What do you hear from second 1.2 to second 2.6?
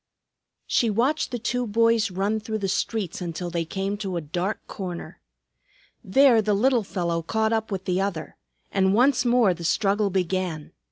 the two boys run through